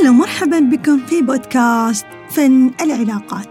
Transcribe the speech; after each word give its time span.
أهلا 0.00 0.10
ومرحبا 0.10 0.60
بكم 0.60 0.98
في 1.06 1.22
بودكاست 1.22 2.06
فن 2.30 2.70
العلاقات. 2.80 3.46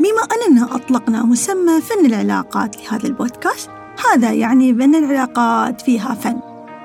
بما 0.00 0.22
أننا 0.34 0.74
أطلقنا 0.74 1.22
مسمى 1.22 1.80
فن 1.80 2.06
العلاقات 2.06 2.76
لهذا 2.76 3.06
البودكاست 3.06 3.70
هذا 4.10 4.32
يعني 4.32 4.72
بأن 4.72 4.94
العلاقات 4.94 5.80
فيها 5.80 6.14
فن. 6.14 6.40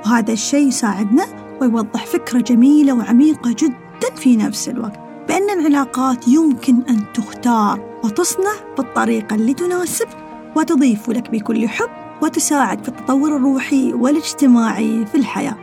وهذا 0.06 0.34
الشيء 0.34 0.68
يساعدنا 0.68 1.26
ويوضح 1.62 2.06
فكرة 2.06 2.40
جميلة 2.40 2.94
وعميقة 2.94 3.56
جدا 3.60 4.16
في 4.16 4.36
نفس 4.36 4.70
الوقت. 4.70 5.00
بأن 5.28 5.60
العلاقات 5.60 6.28
يمكن 6.28 6.82
أن 6.90 7.04
تختار 7.14 8.00
وتصنع 8.04 8.54
بالطريقة 8.78 9.36
اللي 9.36 9.54
تناسب 9.54 10.08
وتضيف 10.56 11.10
لك 11.10 11.32
بكل 11.32 11.68
حب 11.68 11.90
وتساعد 12.22 12.84
في 12.84 12.90
التطور 12.90 13.36
الروحي 13.36 13.94
والاجتماعي 13.94 15.06
في 15.06 15.16
الحياة. 15.16 15.58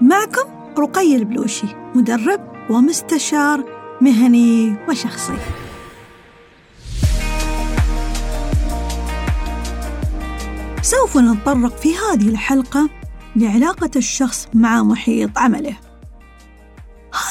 معكم 0.00 0.48
رقي 0.78 1.16
البلوشي 1.16 1.66
مدرب 1.94 2.57
ومستشار 2.70 3.64
مهني 4.00 4.76
وشخصي. 4.88 5.36
سوف 10.82 11.16
نتطرق 11.16 11.76
في 11.76 11.94
هذه 11.96 12.28
الحلقة 12.28 12.88
لعلاقة 13.36 13.90
الشخص 13.96 14.48
مع 14.54 14.82
محيط 14.82 15.38
عمله. 15.38 15.76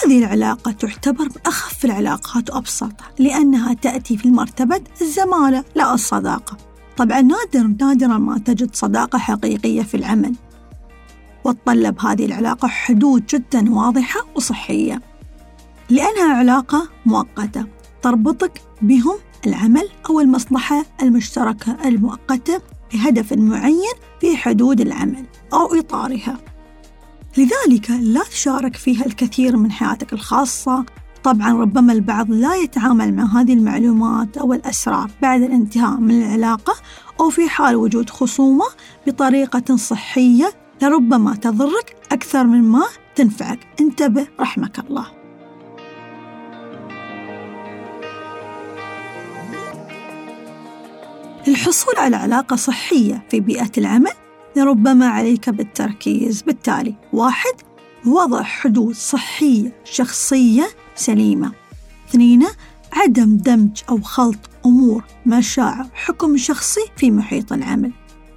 هذه 0.03 0.19
العلاقة 0.19 0.71
تعتبر 0.71 1.23
من 1.23 1.41
أخف 1.45 1.85
العلاقات 1.85 2.49
وأبسطها 2.49 3.11
لأنها 3.19 3.73
تأتي 3.73 4.17
في 4.17 4.31
مرتبة 4.31 4.81
الزمالة 5.01 5.63
لا 5.75 5.93
الصداقة. 5.93 6.57
طبعا 6.97 7.21
نادرا 7.21 7.75
نادرا 7.81 8.17
ما 8.17 8.37
تجد 8.37 8.75
صداقة 8.75 9.19
حقيقية 9.19 9.81
في 9.81 9.97
العمل. 9.97 10.35
وتطلب 11.43 12.05
هذه 12.05 12.25
العلاقة 12.25 12.67
حدود 12.67 13.25
جدا 13.25 13.73
واضحة 13.73 14.19
وصحية. 14.35 15.06
لأنها 15.89 16.33
علاقة 16.33 16.89
مؤقتة. 17.05 17.65
تربطك 18.01 18.61
بهم 18.81 19.15
العمل 19.47 19.89
أو 20.09 20.19
المصلحة 20.19 20.85
المشتركة 21.01 21.77
المؤقتة 21.85 22.61
لهدف 22.93 23.33
معين 23.33 23.93
في 24.21 24.37
حدود 24.37 24.81
العمل 24.81 25.25
أو 25.53 25.79
إطارها. 25.79 26.37
لذلك 27.37 27.91
لا 27.91 28.23
تشارك 28.23 28.75
فيها 28.75 29.05
الكثير 29.05 29.57
من 29.57 29.71
حياتك 29.71 30.13
الخاصة. 30.13 30.85
طبعا 31.23 31.53
ربما 31.53 31.93
البعض 31.93 32.31
لا 32.31 32.55
يتعامل 32.55 33.13
مع 33.15 33.41
هذه 33.41 33.53
المعلومات 33.53 34.37
أو 34.37 34.53
الأسرار 34.53 35.11
بعد 35.21 35.41
الانتهاء 35.41 35.97
من 35.97 36.21
العلاقة 36.23 36.73
أو 37.19 37.29
في 37.29 37.49
حال 37.49 37.75
وجود 37.75 38.09
خصومة 38.09 38.65
بطريقة 39.07 39.75
صحية 39.75 40.53
لربما 40.81 41.35
تضرك 41.35 41.95
أكثر 42.11 42.43
من 42.43 42.63
ما 42.63 42.83
تنفعك. 43.15 43.59
انتبه 43.79 44.27
رحمك 44.39 44.79
الله. 44.79 45.16
للحصول 51.47 51.95
على 51.97 52.15
علاقة 52.15 52.55
صحية 52.55 53.25
في 53.31 53.39
بيئة 53.39 53.71
العمل 53.77 54.11
لربما 54.55 55.07
عليك 55.07 55.49
بالتركيز. 55.49 56.41
بالتالي 56.41 56.95
واحد 57.13 57.53
وضع 58.05 58.43
حدود 58.43 58.95
صحية 58.95 59.81
شخصية 59.83 60.67
سليمة. 60.95 61.51
اثنين 62.09 62.47
عدم 62.93 63.37
دمج 63.37 63.81
أو 63.89 64.01
خلط 64.01 64.49
أمور 64.65 65.03
مشاعر 65.25 65.87
حكم 65.93 66.37
شخصي 66.37 66.85
في 66.97 67.11
محيط 67.11 67.53
العمل. 67.53 67.91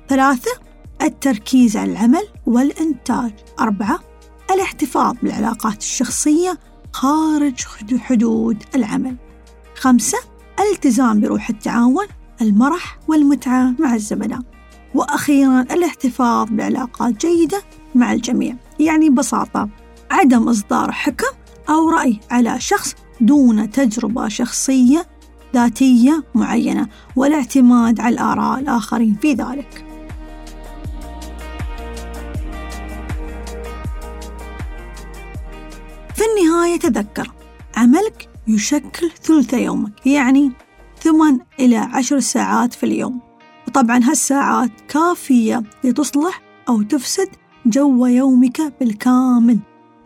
ثلاثة 0.08 0.50
التركيز 1.02 1.76
على 1.76 1.92
العمل 1.92 2.28
والإنتاج. 2.46 3.32
أربعة 3.60 3.98
الاحتفاظ 4.50 5.16
بالعلاقات 5.22 5.78
الشخصية 5.78 6.58
خارج 6.92 7.60
حدود 7.98 8.62
العمل. 8.74 9.16
خمسة 9.74 10.18
الالتزام 10.60 11.20
بروح 11.20 11.50
التعاون 11.50 12.06
المرح 12.40 12.98
والمتعة 13.08 13.74
مع 13.78 13.94
الزملاء. 13.94 14.40
وأخيرا 14.94 15.60
الاحتفاظ 15.60 16.48
بعلاقات 16.50 17.26
جيدة 17.26 17.62
مع 17.94 18.12
الجميع. 18.12 18.56
يعني 18.80 19.10
ببساطة 19.10 19.68
عدم 20.10 20.48
إصدار 20.48 20.92
حكم 20.92 21.26
أو 21.68 21.88
رأي 21.88 22.20
على 22.30 22.60
شخص 22.60 22.94
دون 23.20 23.70
تجربة 23.70 24.28
شخصية 24.28 25.06
ذاتية 25.54 26.24
معينة 26.34 26.88
والاعتماد 27.16 28.00
على 28.00 28.14
الآراء 28.14 28.58
الآخرين 28.60 29.14
في 29.22 29.32
ذلك. 29.32 29.84
في 36.14 36.22
النهاية 36.26 36.78
تذكر 36.78 37.32
عملك 37.76 38.28
يشكل 38.48 39.10
ثلث 39.22 39.54
يومك. 39.54 40.06
يعني 40.06 40.52
ثمان 41.02 41.40
إلى 41.60 41.76
عشر 41.76 42.20
ساعات 42.20 42.74
في 42.74 42.86
اليوم. 42.86 43.20
وطبعا 43.68 44.00
هالساعات 44.04 44.70
كافية 44.88 45.62
لتصلح 45.84 46.40
أو 46.68 46.82
تفسد 46.82 47.28
جو 47.66 48.06
يومك 48.06 48.72
بالكامل. 48.80 49.58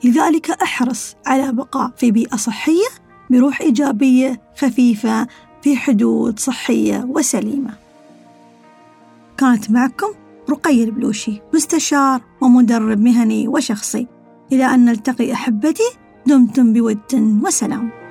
لذلك 0.04 0.50
أحرص 0.50 1.14
على 1.26 1.52
بقاء 1.52 1.90
في 1.96 2.10
بيئة 2.10 2.36
صحية 2.36 2.88
بروح 3.30 3.60
إيجابية 3.60 4.40
خفيفة 4.58 5.26
في 5.62 5.76
حدود 5.76 6.38
صحية 6.38 7.04
وسليمة. 7.08 7.74
كانت 9.38 9.70
معكم 9.70 10.08
رقي 10.50 10.84
البلوشي 10.84 11.40
مستشار 11.54 12.20
ومدرب 12.40 13.00
مهني 13.00 13.48
وشخصي. 13.48 14.06
إلى 14.52 14.64
أن 14.64 14.84
نلتقي 14.84 15.32
أحبتي 15.32 15.90
دمتم 16.26 16.72
بود 16.72 16.98
وسلام. 17.44 18.03